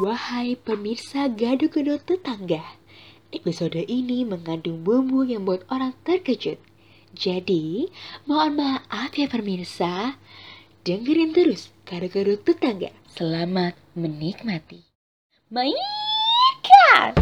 [0.00, 2.64] Wahai pemirsa gado-gado tetangga,
[3.36, 6.56] episode ini mengandung bumbu yang buat orang terkejut.
[7.12, 7.92] Jadi,
[8.24, 10.16] mohon maaf ya pemirsa,
[10.88, 12.96] dengerin terus gado-gado tetangga.
[13.12, 14.88] Selamat menikmati.
[15.52, 17.12] Mainkan!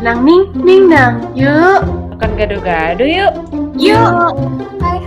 [0.00, 1.84] Nang ning, ning nang, yuk.
[2.16, 3.36] Makan gado-gado yuk.
[3.76, 4.32] Yuk.
[4.80, 4.97] Hai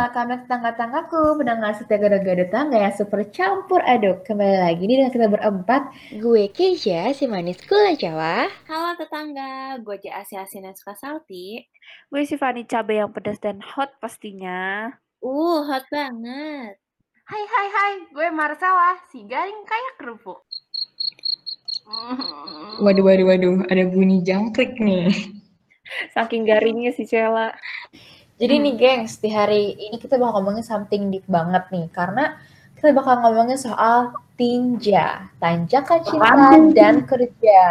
[0.00, 4.24] back tetangga-tanggaku, pendengar setia gado-gado tangga yang super campur aduk.
[4.24, 5.92] Kembali lagi nih dengan kita berempat.
[6.16, 8.48] Gue Keisha, si manis gula Jawa.
[8.64, 11.68] Halo tetangga, gue J Asia Asin yang suka salty.
[12.08, 14.88] Gue si Fanny cabai yang pedas dan hot pastinya.
[15.20, 16.80] Uh, hot banget.
[17.28, 20.48] Hai hai hai, gue Marcella, si garing kayak kerupuk.
[22.80, 25.12] Waduh, waduh, waduh, ada bunyi jangkrik nih.
[26.16, 27.52] Saking garingnya si Cela.
[28.40, 31.92] Jadi nih gengs, di hari ini kita bakal ngomongin something deep banget nih.
[31.92, 32.40] Karena
[32.72, 37.62] kita bakal ngomongin soal tinja, tanjakan cinta dan kerja.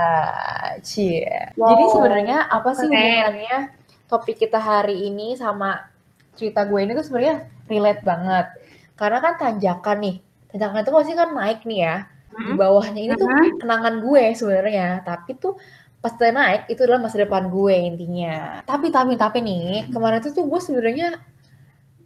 [0.85, 1.57] Cie.
[1.57, 3.73] Jadi sebenarnya apa sih hubungannya
[4.05, 5.89] topik kita hari ini sama
[6.37, 8.45] cerita gue ini tuh sebenarnya relate banget.
[8.93, 10.15] Karena kan tanjakan nih,
[10.53, 11.95] tanjakan itu pasti kan naik nih ya.
[12.29, 15.57] Di bawahnya ini tuh kenangan gue sebenarnya, tapi tuh
[15.99, 18.63] pas dia naik itu adalah masa depan gue intinya.
[18.63, 21.19] Tapi tapi tapi nih kemarin tuh tuh gue sebenarnya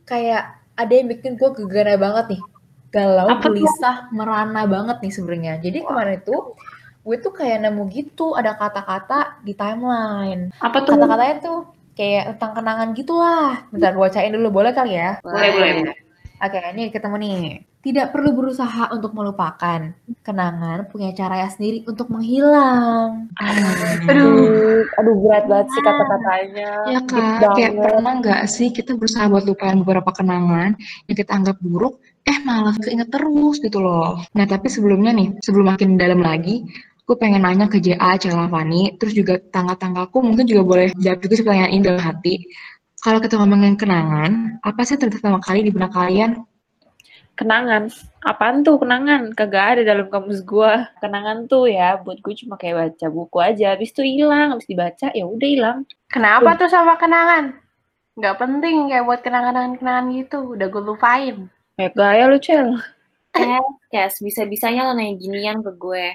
[0.09, 2.41] kayak ada yang bikin gue gegana banget nih,
[2.89, 5.53] galau, Apa gelisah, merana banget nih sebenarnya.
[5.61, 6.37] Jadi kemarin itu
[7.03, 10.49] gue tuh kayak nemu gitu ada kata-kata di timeline.
[10.57, 10.97] Apa tuh?
[10.97, 11.59] Kata-katanya tuh
[11.93, 13.69] kayak tentang kenangan gitu lah.
[13.69, 15.21] Bentar gue bacain dulu boleh kali ya?
[15.21, 15.97] Boleh, boleh, boleh.
[16.41, 17.37] Oke, ini ketemu nih.
[17.83, 19.91] Tidak perlu berusaha untuk melupakan.
[20.23, 23.27] Kenangan punya caranya sendiri untuk menghilang.
[24.07, 26.71] Aduh, aduh berat banget sih kata-katanya.
[26.87, 30.79] Ya kak, kayak pernah nggak sih kita berusaha buat lupain beberapa kenangan
[31.11, 34.15] yang kita anggap buruk, eh malah keinget terus gitu loh.
[34.31, 36.63] Nah tapi sebelumnya nih, sebelum makin dalam lagi,
[37.03, 41.33] aku pengen nanya ke JA, Cela Fani, terus juga tangga-tanggaku mungkin juga boleh jawab juga
[41.35, 42.47] sih pertanyaan ini dalam hati.
[43.03, 46.47] Kalau kita ngomongin kenangan, apa sih pertama kali di benak kalian?
[47.33, 47.89] Kenangan.
[48.21, 49.33] Apaan tuh kenangan?
[49.33, 50.93] Kagak ada dalam kamus gua.
[51.01, 53.73] Kenangan tuh ya buat gue cuma kayak baca buku aja.
[53.73, 55.77] Habis itu hilang, habis dibaca ya udah hilang.
[56.13, 57.57] Kenapa tuh sama kenangan?
[58.13, 60.53] Nggak penting kayak buat kenangan-kenangan gitu.
[60.53, 61.37] Udah gue lupain.
[61.73, 62.77] Kayak gaya lu, Cel.
[63.33, 66.13] Eh, Kes, bisa-bisanya lo nanya ginian ke gue.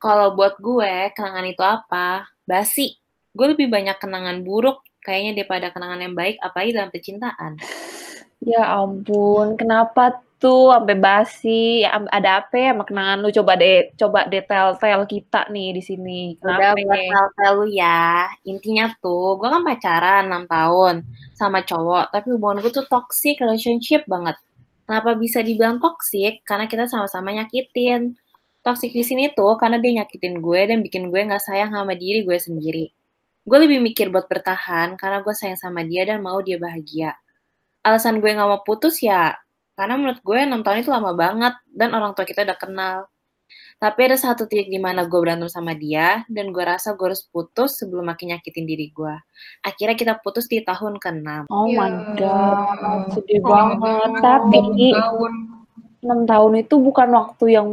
[0.00, 2.32] Kalau buat gue, kenangan itu apa?
[2.48, 2.96] Basi.
[3.36, 7.60] Gue lebih banyak kenangan buruk kayaknya daripada kenangan yang baik, apalagi dalam percintaan.
[8.40, 11.82] Ya ampun, kenapa tuh sampai basi?
[11.82, 13.34] Ada apa ya kenangan lu?
[13.34, 16.20] Coba deh, coba detail-tel kita nih di sini.
[16.38, 18.30] Udah Kenapa buat tell lu ya.
[18.46, 20.94] Intinya tuh, gue kan pacaran 6 tahun
[21.34, 24.38] sama cowok, tapi hubungan gue tuh toxic relationship banget.
[24.86, 26.46] Kenapa bisa dibilang toxic?
[26.46, 28.14] Karena kita sama-sama nyakitin.
[28.62, 32.22] Toxic di sini tuh karena dia nyakitin gue dan bikin gue nggak sayang sama diri
[32.22, 32.86] gue sendiri.
[33.46, 37.14] Gue lebih mikir buat bertahan karena gue sayang sama dia dan mau dia bahagia.
[37.86, 39.38] Alasan gue nggak mau putus ya,
[39.76, 42.98] karena menurut gue 6 tahun itu lama banget dan orang tua kita udah kenal.
[43.76, 47.28] Tapi ada satu titik di mana gue berantem sama dia, dan gue rasa gue harus
[47.28, 49.14] putus sebelum makin nyakitin diri gue.
[49.60, 51.52] Akhirnya kita putus di tahun ke-6.
[51.52, 51.84] Oh Ya.
[51.84, 52.58] my god,
[53.12, 54.10] sedih Oh, banget.
[54.24, 54.58] Tapi
[54.96, 55.32] tahun.
[56.00, 57.68] 6 tahun itu bukan waktu yang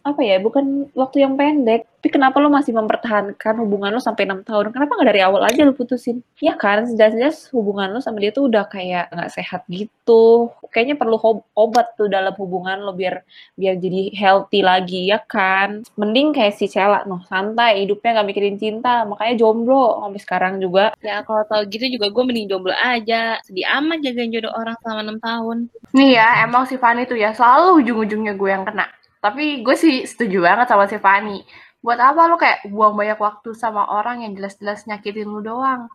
[0.00, 1.84] apa ya, bukan waktu yang pendek.
[2.00, 4.72] Tapi kenapa lo masih mempertahankan hubungan lo sampai 6 tahun?
[4.72, 6.24] Kenapa nggak dari awal aja lo putusin?
[6.40, 10.48] Ya kan, jelas-jelas hubungan lo sama dia tuh udah kayak nggak sehat gitu.
[10.72, 11.20] Kayaknya perlu
[11.52, 13.20] obat tuh dalam hubungan lo biar
[13.52, 15.84] biar jadi healthy lagi ya kan.
[16.00, 20.96] Mending kayak si Cela noh, santai, hidupnya nggak mikirin cinta, makanya jomblo sampai sekarang juga.
[21.04, 23.36] Ya kalau tau gitu juga gue mending jomblo aja.
[23.44, 25.56] Sedih amat jagain jodoh orang selama 6 tahun.
[25.92, 28.88] Nih ya, emang si Fanny tuh ya selalu ujung-ujungnya gue yang kena.
[29.20, 31.44] Tapi gue sih setuju banget sama si Fanny.
[31.84, 35.88] Buat apa lu kayak buang banyak waktu sama orang yang jelas-jelas nyakitin lu doang?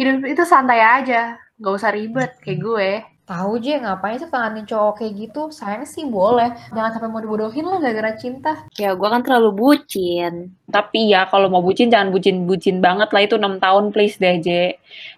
[0.00, 2.90] Hidup itu santai aja, nggak usah ribet kayak gue.
[3.30, 5.54] Tahu aja ngapain sih kangenin cowok kayak gitu?
[5.54, 6.50] Sayang sih boleh.
[6.74, 8.66] Jangan sampai mau dibodohin lah gara-gara cinta.
[8.74, 10.50] Ya gue kan terlalu bucin.
[10.66, 14.48] Tapi ya kalau mau bucin jangan bucin-bucin banget lah itu 6 tahun please deh J.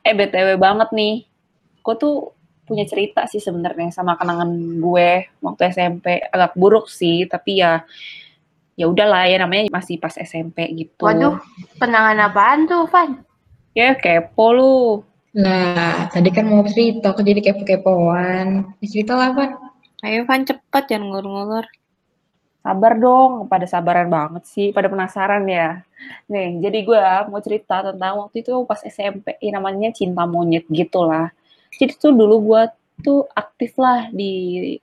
[0.05, 1.25] Eh BTW banget nih.
[1.81, 2.37] Gue tuh
[2.73, 4.49] punya cerita sih sebenarnya sama kenangan
[4.81, 7.85] gue waktu SMP agak buruk sih tapi ya
[8.77, 11.05] ya udahlah ya namanya masih pas SMP gitu.
[11.05, 11.37] Waduh,
[11.77, 13.21] kenangan apaan tuh, Van?
[13.77, 14.77] Ya kepo lu.
[15.33, 18.77] Lah, tadi kan mau cerita, aku jadi kepo-kepoan.
[18.85, 19.57] Cerita lah, Pan.
[20.05, 21.65] Ayo Van cepet jangan ngulur-ngulur.
[22.63, 25.83] Sabar dong, pada sabaran banget sih, pada penasaran ya.
[26.29, 27.01] Nih, jadi gue
[27.33, 31.33] mau cerita tentang waktu itu pas SMP, ya namanya cinta monyet gitu lah.
[31.79, 32.63] Jadi tuh dulu gue
[33.03, 34.77] tuh aktif lah di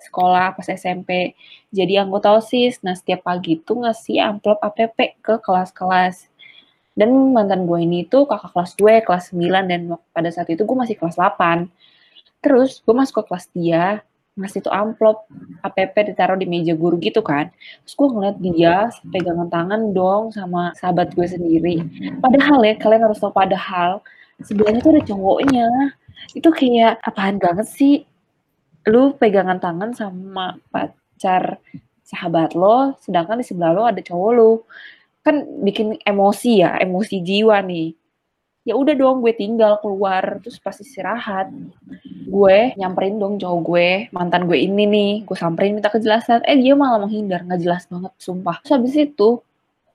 [0.00, 1.36] sekolah pas SMP
[1.68, 2.80] jadi anggota OSIS.
[2.80, 6.26] Nah, setiap pagi tuh ngasih amplop APP ke kelas-kelas.
[6.96, 9.80] Dan mantan gue ini tuh kakak kelas gue, kelas 9, dan
[10.12, 11.70] pada saat itu gue masih kelas 8.
[12.40, 13.84] Terus gue masuk ke kelas dia,
[14.36, 15.28] ngasih tuh amplop
[15.60, 17.52] APP ditaruh di meja guru gitu kan.
[17.84, 18.74] Terus gue ngeliat dia
[19.12, 21.84] pegangan tangan dong sama sahabat gue sendiri.
[22.18, 24.00] Padahal ya, kalian harus tahu padahal
[24.40, 25.68] sebelahnya tuh ada cowoknya.
[26.32, 27.94] Itu kayak apaan banget sih?
[28.88, 31.58] Lu pegangan tangan sama pacar
[32.04, 34.50] sahabat lo, sedangkan di sebelah lo ada cowok lo.
[35.22, 37.94] Kan bikin emosi ya, emosi jiwa nih
[38.68, 41.48] ya udah dong gue tinggal keluar terus pas istirahat
[42.28, 46.76] gue nyamperin dong cowok gue mantan gue ini nih gue samperin minta kejelasan eh dia
[46.76, 49.40] malah menghindar nggak jelas banget sumpah terus habis itu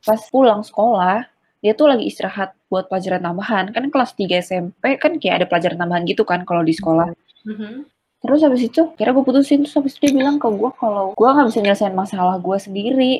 [0.01, 1.29] pas pulang sekolah
[1.65, 5.81] dia tuh lagi istirahat buat pelajaran tambahan kan kelas 3 SMP kan kayak ada pelajaran
[5.81, 7.09] tambahan gitu kan kalau di sekolah
[7.45, 7.85] Mhm.
[8.25, 9.61] Terus habis itu, kira gue putusin.
[9.61, 13.13] Terus habis itu dia bilang ke gue kalau gue nggak bisa nyelesain masalah gue sendiri.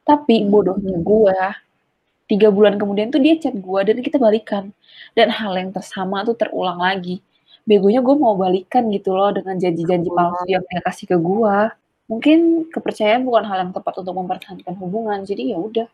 [0.00, 1.38] Tapi bodohnya gue,
[2.30, 4.72] tiga bulan kemudian tuh dia chat gue dan kita balikan.
[5.12, 7.20] Dan hal yang tersama tuh terulang lagi.
[7.68, 11.56] Begonya gue mau balikan gitu loh dengan janji-janji palsu yang dia kasih ke gue.
[12.06, 15.20] Mungkin kepercayaan bukan hal yang tepat untuk mempertahankan hubungan.
[15.26, 15.88] Jadi ya udah,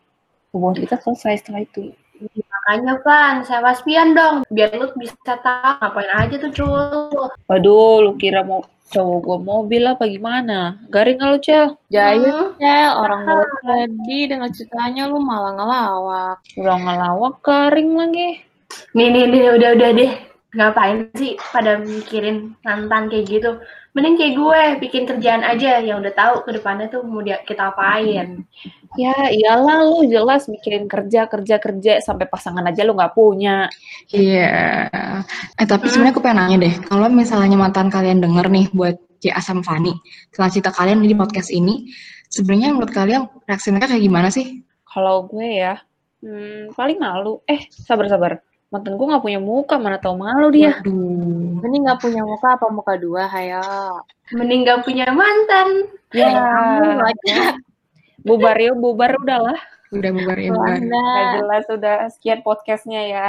[0.53, 1.91] hubungan kita selesai setelah itu.
[2.23, 7.35] Makanya kan, saya waspian dong, biar lu bisa tahu ngapain aja tuh cowok.
[7.51, 8.63] Waduh, lu kira mau
[8.93, 10.79] cowok gue mobil apa gimana?
[10.87, 11.75] Garing lu, Cel?
[11.91, 12.55] Jahit, Hmm.
[12.63, 12.91] Cel.
[12.95, 16.37] Orang gue tadi dengan ceritanya lu malah ngelawak.
[16.55, 18.31] Udah ngelawak garing lagi.
[18.95, 20.13] Nih, nih, nih, udah, udah deh.
[20.53, 23.51] Ngapain sih pada mikirin mantan kayak gitu?
[23.93, 27.77] Mending kayak gue, bikin kerjaan aja yang udah tahu ke depannya tuh mau dia, kita
[27.77, 28.41] apain.
[28.97, 33.69] Ya iyalah lu jelas mikirin kerja kerja kerja sampai pasangan aja lu nggak punya.
[34.09, 34.89] Iya.
[35.61, 39.37] Eh tapi sebenarnya aku pengen nanya deh, kalau misalnya mantan kalian denger nih buat J
[39.37, 39.93] Asam Fani,
[40.33, 41.93] setelah cerita kalian di podcast ini,
[42.33, 44.65] sebenarnya menurut kalian reaksi mereka kayak gimana sih?
[44.89, 45.77] Kalau gue ya,
[46.25, 47.45] hmm, paling malu.
[47.45, 48.41] Eh sabar sabar,
[48.73, 50.81] mantan gue nggak punya muka mana tahu malu dia.
[50.81, 51.61] Waduh.
[51.63, 54.01] Ini nggak punya muka apa muka dua, hayo.
[54.33, 55.93] Mending gak punya mantan.
[56.17, 57.61] Ya, Kamu aja.
[58.25, 59.61] bubar yuk bubar udahlah.
[59.93, 60.81] Udah bubar ya bubar.
[60.81, 63.29] Nggak jelas udah sekian podcastnya ya.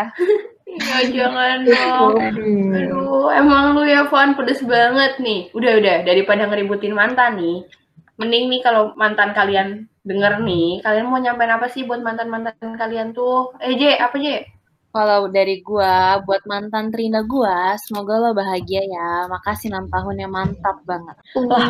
[0.63, 2.15] Ya jangan dong.
[2.17, 2.71] Aduh.
[2.71, 5.51] Aduh, emang lu ya, Fon, pedes banget nih.
[5.51, 7.67] Udah, udah, daripada ngeributin mantan nih.
[8.15, 13.11] Mending nih kalau mantan kalian denger nih, kalian mau nyampein apa sih buat mantan-mantan kalian
[13.11, 13.51] tuh?
[13.59, 14.52] Eh, J, apa J?
[14.93, 19.25] Kalau dari gua, buat mantan terindah gua, semoga lo bahagia ya.
[19.25, 21.17] Makasih 6 tahun yang mantap banget.
[21.33, 21.65] Lah,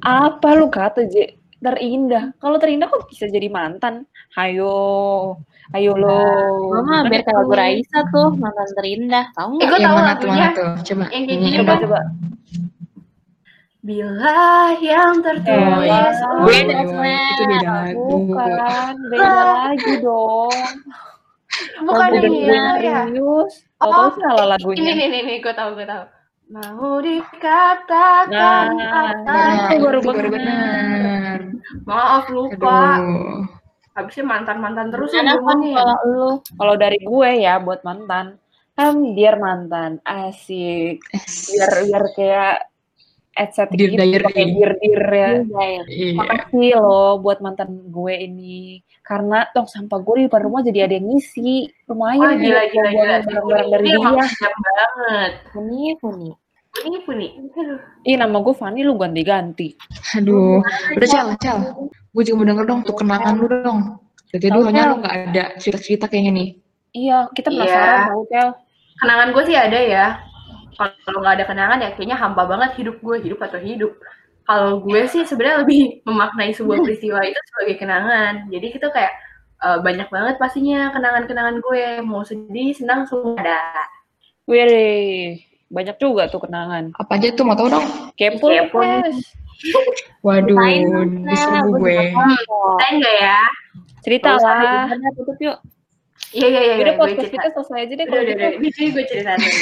[0.00, 1.34] apa lu kata J?
[1.58, 2.30] Terindah.
[2.38, 4.06] Kalau terindah kok bisa jadi mantan?
[4.32, 5.34] Hayo,
[5.74, 6.22] ayo lo.
[6.70, 9.24] Gua mah biar kayak lagu Raisa tuh, mantan terindah.
[9.34, 9.66] Tahu Eh, nggak?
[9.66, 10.38] gue Yang tahu mana tuh, lagunya.
[10.40, 10.70] mana tuh?
[10.86, 11.04] Coba.
[11.10, 11.80] Yang kayak Hmm, gini, Coba Bang.
[11.82, 12.00] coba.
[13.80, 14.38] Bila
[14.76, 17.48] yang tertulis Oh, Beda, itu Sel.
[17.48, 18.06] beda lagu.
[18.22, 20.68] Bukan, beda lagi dong.
[21.80, 22.98] Bukan Lagu ini bener ya.
[23.04, 23.52] serius.
[23.78, 24.92] Oh, salah Ini lagunya.
[24.92, 26.04] nih nih nih gue tahu gue tahu.
[26.50, 29.22] Mau dikatakan Nah, apa?
[29.22, 30.26] Nah, itu baru bener.
[30.28, 31.38] benar.
[31.84, 32.98] Maaf lupa.
[32.98, 33.46] Aduh.
[33.90, 35.74] Habisnya mantan-mantan terus Gimana yang Fon ngomongin.
[35.74, 36.28] kalau lu?
[36.54, 38.26] Kalau dari gue ya buat mantan,
[38.72, 41.02] kan biar mantan asik,
[41.50, 42.54] biar biar kayak
[43.40, 44.24] estetik Dear gitu, diary.
[44.28, 45.30] pakai dir dir ya.
[45.40, 45.80] Iya.
[45.88, 46.12] Iya.
[46.20, 48.58] Makasih loh buat mantan gue ini.
[49.00, 51.66] Karena tong sampah gue di depan rumah jadi ada yang ngisi.
[51.88, 52.90] Lumayan gila buat gila gila.
[52.94, 53.98] buang barang-barang dari dia.
[53.98, 55.30] banget.
[55.50, 56.30] Puni, puni.
[56.70, 57.26] Ini puni.
[57.34, 57.78] Aduh.
[58.06, 59.74] Ih nama gue Fanny lu ganti-ganti.
[60.14, 60.62] Aduh.
[60.94, 61.58] Udah, Cel, Cel.
[62.14, 63.80] Gue juga mau denger dong tuh kenangan lu dong.
[64.30, 66.48] Dari hanya lu gak ada cerita-cerita kayaknya nih.
[66.94, 67.58] Iya, kita Iya.
[67.58, 68.48] penasaran tau Tel.
[69.02, 70.06] Kenangan gue sih ada ya.
[70.76, 73.92] Kalau nggak ada kenangan ya kayaknya hampa banget hidup gue, hidup atau hidup.
[74.44, 78.50] Kalau gue sih sebenarnya lebih memaknai sebuah peristiwa itu sebagai kenangan.
[78.50, 79.12] Jadi kita kayak
[79.62, 81.84] eh, banyak banget pastinya kenangan-kenangan gue.
[82.02, 83.60] Mau sedih, senang, semua ada.
[84.50, 85.38] Wih,
[85.70, 86.90] banyak juga tuh kenangan.
[86.98, 87.86] Apa aja tuh mau tau dong?
[88.18, 88.82] Kepo, Kepo.
[90.26, 91.98] Waduh, Ceritain Gua gue.
[92.80, 93.40] Saya enggak ya?
[94.00, 94.88] Cerita lah.
[95.12, 95.58] tutup yuk.
[96.30, 96.74] Iya, iya, iya.
[96.78, 97.42] Udah iya, podcast cerita.
[97.42, 98.44] kita selesai aja deh Udah, kalau udah, gitu.
[98.46, 98.70] udah.
[98.70, 99.54] Ini gue cerita nih.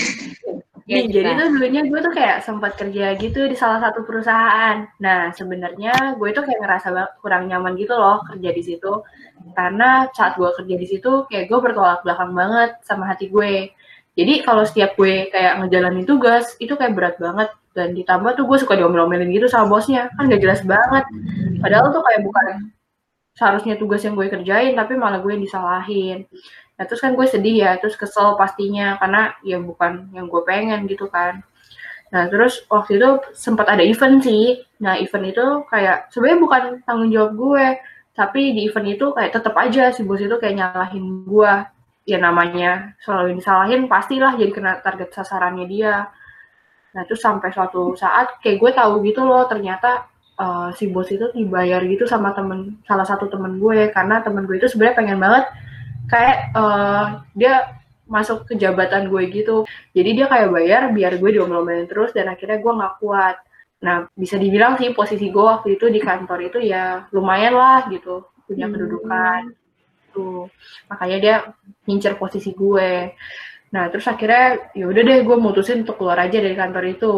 [0.88, 4.88] Ya, Nih, jadi tuh dulunya gue tuh kayak sempat kerja gitu di salah satu perusahaan.
[5.04, 6.88] Nah, sebenarnya gue tuh kayak ngerasa
[7.20, 9.04] kurang nyaman gitu loh kerja di situ.
[9.52, 13.68] Karena saat gue kerja di situ kayak gue bertolak belakang banget sama hati gue.
[14.16, 17.52] Jadi kalau setiap gue kayak ngejalanin tugas, itu kayak berat banget.
[17.76, 20.08] Dan ditambah tuh gue suka diomel-omelin gitu sama bosnya.
[20.16, 21.04] Kan gak jelas banget.
[21.60, 22.72] Padahal tuh kayak bukan
[23.36, 26.24] seharusnya tugas yang gue kerjain, tapi malah gue yang disalahin.
[26.78, 30.86] Nah terus kan gue sedih ya, terus kesel pastinya karena ya bukan yang gue pengen
[30.86, 31.42] gitu kan.
[32.08, 34.64] Nah, terus waktu itu sempat ada event sih.
[34.80, 37.66] Nah, event itu kayak sebenarnya bukan tanggung jawab gue,
[38.16, 41.52] tapi di event itu kayak tetap aja si bos itu kayak nyalahin gue.
[42.08, 46.08] Ya namanya selalu disalahin pastilah jadi kena target sasarannya dia.
[46.96, 50.08] Nah, terus sampai suatu saat kayak gue tahu gitu loh, ternyata
[50.40, 54.56] uh, si bos itu dibayar gitu sama temen salah satu temen gue karena temen gue
[54.56, 55.44] itu sebenarnya pengen banget
[56.08, 59.68] kayak uh, dia masuk ke jabatan gue gitu.
[59.92, 63.36] Jadi dia kayak bayar biar gue diomel-omelin terus dan akhirnya gue nggak kuat.
[63.84, 68.26] Nah, bisa dibilang sih posisi gue waktu itu di kantor itu ya lumayan lah gitu,
[68.48, 68.74] punya Hmm.
[68.74, 69.40] kedudukan.
[70.10, 70.50] Tuh.
[70.90, 71.36] Makanya dia
[71.86, 73.14] ngincer posisi gue.
[73.70, 77.14] Nah, terus akhirnya ya udah deh gue mutusin untuk keluar aja dari kantor itu.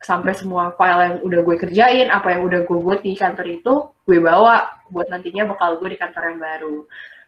[0.00, 3.74] Sampai semua file yang udah gue kerjain, apa yang udah gue buat di kantor itu,
[4.08, 6.76] gue bawa buat nantinya bakal gue di kantor yang baru.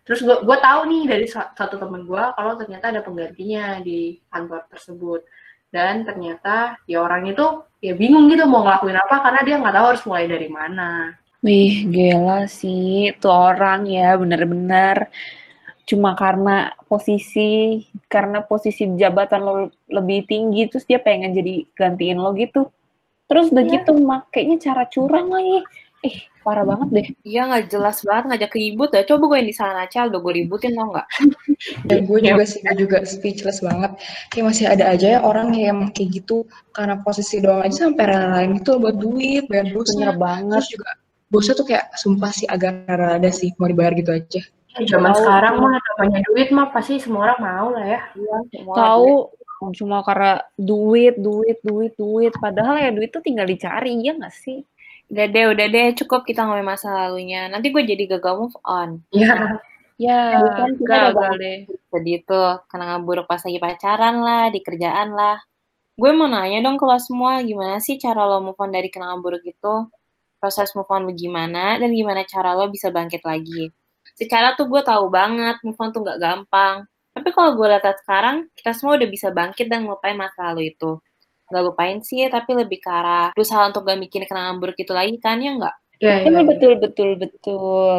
[0.03, 4.19] Terus gue gue tahu nih dari sa- satu temen gue kalau ternyata ada penggantinya di
[4.31, 5.21] kantor tersebut.
[5.73, 7.47] Dan ternyata ya orang itu
[7.81, 11.17] ya bingung gitu mau ngelakuin apa karena dia nggak tahu harus mulai dari mana.
[11.43, 13.11] Wih, gila sih.
[13.11, 15.11] Itu orang ya, bener-bener.
[15.83, 19.55] Cuma karena posisi, karena posisi jabatan lo
[19.91, 22.71] lebih tinggi, terus dia pengen jadi gantiin lo gitu.
[23.27, 23.73] Terus udah Iya.
[23.83, 25.59] gitu, makainya cara curang lagi.
[26.03, 27.07] Eh, parah banget deh.
[27.23, 29.07] Iya nggak jelas banget ngajak ribut ya.
[29.07, 31.09] Coba gue yang di sana aja udah gue ributin tau nggak?
[31.89, 33.95] Dan gue juga sih, gue juga speechless banget.
[34.35, 36.43] Kayak masih ada aja ya orang yang kayak gitu
[36.75, 40.11] karena posisi doang aja sampai rela-relain gitu buat duit, bayar Bener bosnya.
[40.19, 40.59] banget.
[40.59, 40.91] Terus juga
[41.31, 44.43] bosnya tuh kayak sumpah sih agak rada sih mau dibayar gitu aja.
[44.73, 48.01] Zaman sekarang mah namanya duit mah pasti semua orang mau lah ya.
[48.19, 49.13] Iya, semua Tahu
[49.79, 52.33] cuma karena duit, duit, duit, duit.
[52.35, 54.67] Padahal ya duit tuh tinggal dicari, ya nggak sih?
[55.13, 57.45] Udah deh, udah deh, cukup kita ngomongin masa lalunya.
[57.53, 59.05] Nanti gue jadi gagal move on.
[59.13, 59.61] Iya.
[60.01, 61.59] Ya, Bukan, kita udah gagal deh.
[61.93, 65.37] Sedih tuh, kenangan buruk pas lagi pacaran lah, di kerjaan lah.
[66.01, 69.21] Gue mau nanya dong ke lo semua, gimana sih cara lo move on dari kenangan
[69.21, 69.75] buruk itu?
[70.41, 73.69] Proses move on lo gimana, dan gimana cara lo bisa bangkit lagi?
[74.17, 76.89] Secara tuh gue tahu banget, move on tuh gak gampang.
[77.13, 80.97] Tapi kalau gue lihat sekarang, kita semua udah bisa bangkit dan ngelupain masa lalu itu.
[81.53, 85.21] Gak lupain sih, tapi lebih ke arah berusaha untuk gak mikirin kenangan buruk itu lagi
[85.21, 85.77] kan, ya nggak?
[86.01, 86.41] Iya, iya.
[86.43, 87.97] Betul, betul, betul, betul.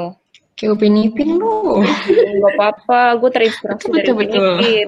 [0.57, 1.81] Kayak Upin Ipin lu.
[2.41, 4.87] Gak apa-apa, gue terinspirasi Betul, dari betul.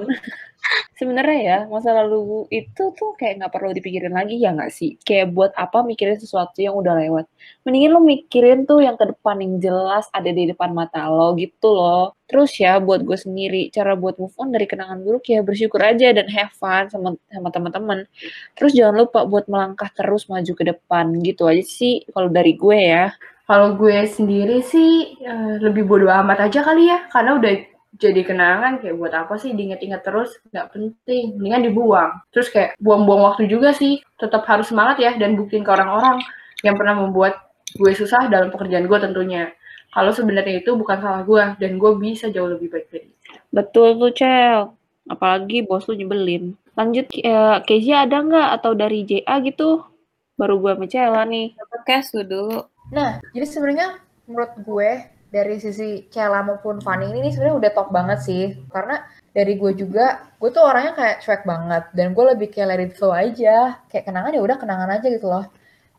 [0.95, 4.95] Sebenarnya ya, masa lalu itu tuh kayak nggak perlu dipikirin lagi ya nggak sih?
[5.03, 7.25] Kayak buat apa mikirin sesuatu yang udah lewat?
[7.67, 11.75] Mendingin lo mikirin tuh yang ke depan yang jelas ada di depan mata lo gitu
[11.75, 12.15] loh.
[12.31, 16.15] Terus ya buat gue sendiri, cara buat move on dari kenangan buruk ya bersyukur aja
[16.15, 18.07] dan have fun sama sama teman-teman.
[18.55, 22.79] Terus jangan lupa buat melangkah terus maju ke depan gitu aja sih kalau dari gue
[22.79, 23.12] ya.
[23.45, 27.53] Kalau gue sendiri sih eh, lebih bodo amat aja kali ya, karena udah
[27.95, 32.11] jadi kenangan kayak buat apa sih diinget-inget terus nggak penting, mendingan dibuang.
[32.35, 36.19] Terus kayak buang-buang waktu juga sih, tetap harus semangat ya dan buktiin ke orang-orang
[36.63, 37.39] yang pernah membuat
[37.75, 39.51] gue susah dalam pekerjaan gue tentunya.
[39.95, 43.31] Kalau sebenarnya itu bukan salah gue dan gue bisa jauh lebih baik dari itu.
[43.55, 44.75] Betul tuh, Cel.
[45.07, 46.59] Apalagi bos lu nyebelin.
[46.75, 48.49] Lanjut, eh, Kezia ada nggak?
[48.59, 49.87] Atau dari JA gitu?
[50.35, 51.55] Baru gue sama Cela nih.
[52.03, 52.67] Su dulu.
[52.91, 53.87] Nah, jadi sebenarnya
[54.27, 58.56] menurut gue dari sisi Cella maupun Fanny ini nih sebenarnya udah top banget sih.
[58.72, 59.04] Karena
[59.36, 61.84] dari gue juga, gue tuh orangnya kayak cuek banget.
[61.92, 63.84] Dan gue lebih kayak let it flow aja.
[63.92, 65.44] Kayak kenangan ya udah kenangan aja gitu loh.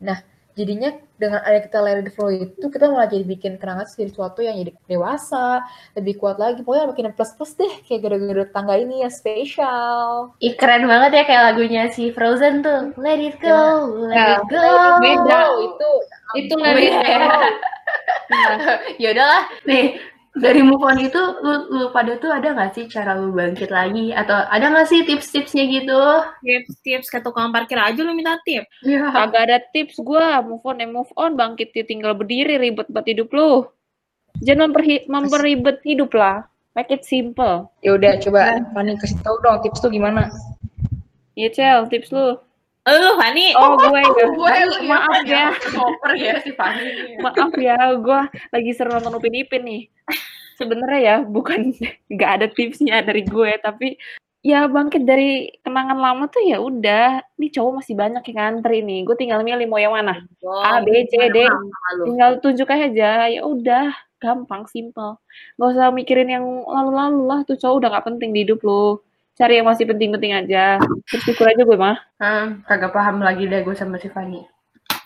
[0.01, 0.17] Nah,
[0.57, 0.89] jadinya
[1.21, 4.57] dengan ada kita let it flow itu, kita malah jadi bikin kenangan jadi sesuatu yang
[4.57, 5.61] jadi dewasa,
[5.93, 6.65] lebih kuat lagi.
[6.65, 7.73] Pokoknya makin plus-plus deh.
[7.85, 10.33] Kayak gado-gado tangga ini ya spesial.
[10.41, 12.89] Ih, keren banget ya kayak lagunya si Frozen tuh.
[12.97, 14.65] Let it go, let Ya, it go.
[14.97, 15.41] Beda.
[15.61, 15.89] Itu
[16.41, 17.76] Itu Oh,
[18.31, 18.51] iya.
[18.99, 19.85] ya udahlah nih
[20.37, 24.13] dari move on itu lu, lu pada tuh ada nggak sih cara lu bangkit lagi
[24.13, 25.97] atau ada nggak sih tips-tipsnya gitu
[26.45, 28.69] Tips-tips ke tukang parkir aja lu minta tips.
[28.85, 30.25] ya Kagak ada tips gue.
[30.45, 31.33] Move on ya move on.
[31.33, 32.61] Bangkit ya tinggal berdiri.
[32.61, 33.65] Ribet buat hidup lu.
[34.45, 36.45] Jangan memperhi- memperibet hidup lah.
[36.77, 37.73] Make it simple.
[37.81, 40.29] Ya udah coba Fani kasih tahu dong tips tuh gimana?
[41.33, 41.79] Iya, Cel.
[41.89, 42.37] Tips lu.
[42.87, 43.51] Lu, Fani.
[43.59, 44.25] Oh, gue ya.
[44.31, 44.55] gue
[44.87, 45.47] maaf ya.
[45.75, 49.81] Ngoper ya si Fanny Maaf ya, gue lagi seru nonton Upin Ipin nih.
[50.55, 51.75] Sebenarnya ya, bukan
[52.13, 53.99] nggak ada tipsnya dari gue, tapi
[54.39, 57.19] ya bangkit dari kenangan lama tuh ya udah.
[57.35, 59.03] Nih cowok masih banyak yang ngantri nih.
[59.03, 60.23] Gue tinggal milih mau yang mana.
[60.63, 61.43] A, B, C, D.
[62.07, 63.27] Tinggal tunjuk aja.
[63.27, 63.91] Ya udah,
[64.23, 65.19] gampang, simple.
[65.59, 67.39] Gak usah mikirin yang lalu-lalu lah.
[67.43, 69.03] Tuh cowok udah gak penting di hidup lo.
[69.37, 70.81] Cari yang masih penting-penting aja.
[71.13, 71.97] Bersyukur aja gue mah.
[72.17, 74.41] hmm, kagak paham lagi deh gue sama si Fanny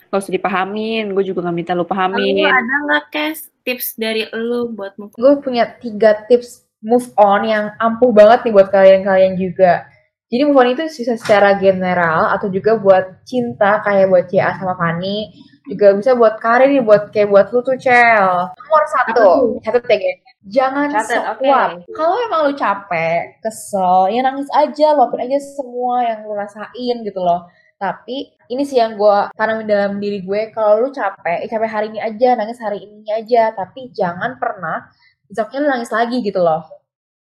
[0.07, 1.11] Gak usah dipahamin.
[1.11, 2.47] Gue juga gak minta lu Lu pahamin.
[2.47, 7.65] ada nggak, Kes, tips dari lu buat move gue punya tiga tips move on yang
[7.77, 9.90] ampuh banget nih buat kalian-kalian juga.
[10.31, 14.79] Jadi move on itu bisa secara general atau juga buat cinta kayak buat CA sama
[14.79, 15.27] Fanny.
[15.67, 18.49] Juga bisa buat karir nih, buat kayak buat lu tuh Cel.
[18.49, 20.19] Nomor satu, catat ya guys.
[20.41, 21.39] Jangan Catat, sok oke.
[21.45, 21.69] kuat.
[21.93, 27.21] Kalau emang lu capek, kesel, ya nangis aja, luapin aja semua yang lu rasain gitu
[27.21, 27.45] loh.
[27.77, 31.87] Tapi ini sih yang gue tanamin dalam diri gue, kalau lu capek, ya capek hari
[31.93, 33.51] ini aja, nangis hari ini aja.
[33.53, 34.87] Tapi jangan pernah
[35.27, 36.65] besoknya lu nangis lagi gitu loh.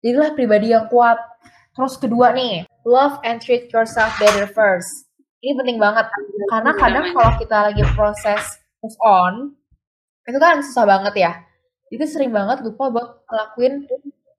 [0.04, 1.18] Jadilah pribadi yang kuat.
[1.78, 5.06] Terus kedua nih, love and treat yourself better first.
[5.38, 6.10] Ini penting banget
[6.50, 8.42] karena kadang kalau kita lagi proses
[8.82, 9.54] move on,
[10.26, 11.32] itu kan susah banget ya.
[11.86, 13.86] Itu sering banget lupa buat ngelakuin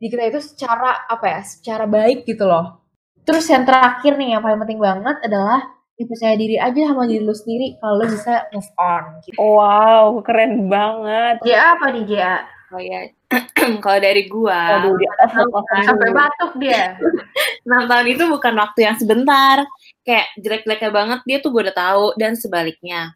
[0.04, 2.84] diri kita itu secara apa ya, secara baik gitu loh.
[3.24, 5.64] Terus yang terakhir nih yang paling penting banget adalah
[5.96, 9.04] ya percaya diri aja sama diri lu sendiri kalau lu bisa move on.
[9.24, 9.40] Gitu.
[9.40, 11.40] Wow, keren banget.
[11.48, 12.59] JA apa nih JA?
[12.70, 13.10] Oh ya,
[13.84, 16.94] kalau dari gua, Waduh, di off off off Sampai batuk dia.
[17.66, 19.66] 6 tahun itu bukan waktu yang sebentar.
[20.06, 23.14] Kayak jelek-jeleknya banget dia tuh gue udah tahu dan sebaliknya.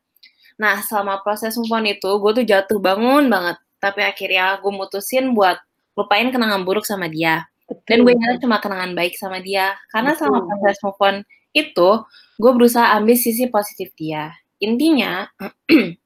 [0.61, 3.57] Nah, selama proses move on itu, gue tuh jatuh bangun banget.
[3.81, 5.57] Tapi akhirnya gue mutusin buat
[5.97, 7.49] lupain kenangan buruk sama dia.
[7.89, 9.73] Dan gue ingat cuma kenangan baik sama dia.
[9.89, 11.15] Karena selama proses move on
[11.57, 11.89] itu,
[12.37, 14.33] gue berusaha ambil sisi positif dia.
[14.61, 15.25] Intinya,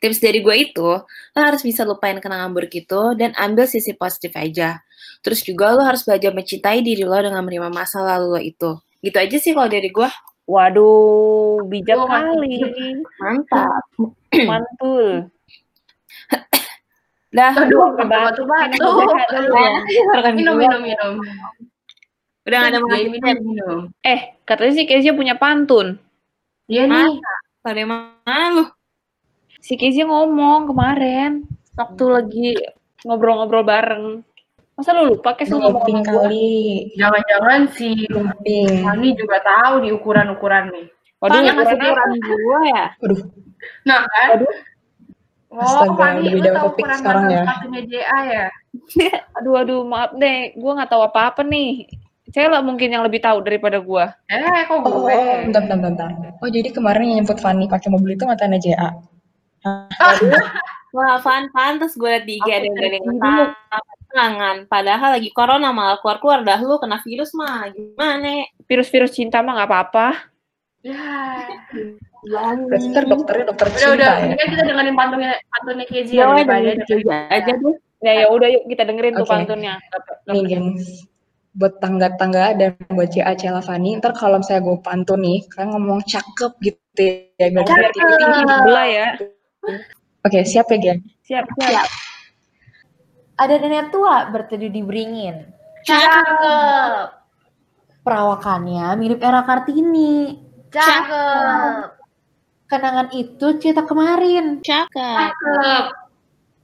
[0.00, 4.32] tips dari gue itu, lo harus bisa lupain kenangan buruk itu dan ambil sisi positif
[4.34, 4.80] aja.
[5.20, 8.70] Terus juga lo harus belajar mencintai diri lo dengan menerima masa lalu lo itu.
[9.00, 10.08] Gitu aja sih kalau dari gue.
[10.44, 12.58] Waduh, bijak Oh, kali.
[13.20, 13.84] Mantap.
[14.50, 15.30] Mantul.
[17.30, 18.42] Dah, Aduh, batuk-batuk.
[18.50, 20.66] Kan Minum, gua.
[20.74, 21.12] minum, minum.
[22.42, 23.78] Udah gak ada mau Iya, minum.
[24.02, 25.94] Eh, katanya si Kezia punya pantun.
[26.66, 27.22] Iya nih.
[27.62, 28.64] Kalau dari mana lu?
[29.60, 31.44] Si Kezia ngomong kemarin
[31.76, 32.48] waktu lagi
[33.04, 34.06] ngobrol-ngobrol bareng.
[34.74, 36.24] Masa lu lupa Kes lu ngomong gua?
[36.24, 36.88] kali.
[36.96, 37.92] Jangan-jangan si.
[38.80, 40.86] Fani juga tahu di ukuran-ukuran nih.
[41.20, 42.84] Waduh, Tanya masih ukuran gue ya?
[42.96, 43.20] Waduh,
[43.84, 44.28] Nah kan?
[44.32, 44.52] Waduh.
[45.50, 47.42] Oh, Astaga, Fani, udah beda tahu topik ukuran sekarang ya.
[47.44, 48.46] sepatunya JA ya?
[49.36, 50.54] Aduh, aduh, maaf deh.
[50.56, 51.84] Gue nggak tahu apa-apa nih.
[52.30, 54.14] Cela mungkin yang lebih tahu daripada gua.
[54.30, 55.10] Eh, kok Oh, oh, gue?
[55.12, 56.08] oh, bentar, bentar, bentar.
[56.38, 58.94] Oh, jadi kemarin yang nyemput Fanny pakai mobil itu mantannya JA.
[60.90, 62.98] Wah, Van, pantes gue liat di IG ada yang terkiri.
[64.10, 64.56] tangan.
[64.66, 66.42] Padahal lagi corona malah keluar-keluar.
[66.42, 67.70] Dah lu kena virus mah.
[67.70, 68.50] Gimana?
[68.66, 70.06] Virus-virus cinta mah nggak apa-apa.
[70.82, 70.98] Ya.
[72.90, 74.12] Ntar dokternya dokter Udah, cinta udah.
[74.12, 74.22] ya.
[74.26, 76.80] Mendingan kita dengerin pantunnya, pantunnya Kezia Ya, udah dengerin
[77.30, 77.76] aja deh.
[78.00, 79.74] Ya ya udah yuk kita dengerin tuh pantunnya.
[80.26, 81.06] Nih, gengs.
[81.50, 86.00] Buat tangga-tangga dan buat JA Cela Fanny, ntar kalau misalnya gue pantun nih, kalian ngomong
[86.06, 87.46] cakep gitu ya.
[87.46, 88.42] Tinggi tinggi.
[88.48, 89.06] sebelah ya.
[90.20, 91.00] Oke, siap ya, geng?
[91.24, 91.88] Siap, siap.
[93.40, 95.48] Ada nenek tua berteduh di beringin.
[95.88, 97.16] Cakep.
[98.04, 100.36] Perawakannya mirip era Kartini.
[100.68, 101.96] Cakep.
[102.68, 104.60] Kenangan itu cerita kemarin.
[104.60, 104.92] Cakep.
[104.92, 105.84] Cakep.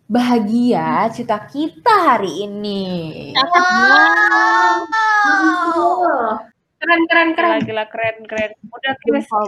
[0.07, 2.85] Bahagia cerita kita hari ini.
[6.87, 7.59] Keren, keren, keren.
[7.67, 8.51] Gila, gila, keren, keren.
[8.71, 8.95] Udah,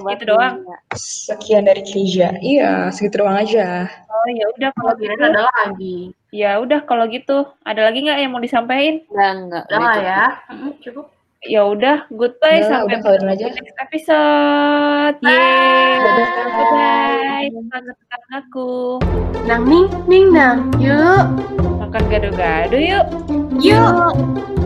[0.02, 0.66] buat gitu doang.
[0.98, 2.34] Sekian dari Kezia.
[2.42, 3.86] Iya, segitu doang aja.
[4.10, 5.14] Oh ya udah kalau gitu.
[5.22, 5.98] ada lagi.
[6.34, 7.46] Ya udah kalau gitu.
[7.62, 9.06] Ada lagi nggak yang mau disampaikan?
[9.06, 9.64] Enggak, enggak.
[9.70, 10.24] Udah ya.
[10.82, 11.06] Cukup.
[11.46, 13.46] Ya udah, goodbye Udah lah, sampai udah aja.
[13.54, 15.16] next episode.
[15.22, 16.02] Yeay.
[16.02, 16.28] Dadah.
[16.74, 17.46] Bye.
[17.54, 18.74] Tetangga-tetanggaku.
[19.46, 20.74] Nang ning, ning nang.
[20.82, 21.24] Yuk.
[21.78, 23.06] Makan gado-gado yuk.
[23.62, 24.57] Yuk.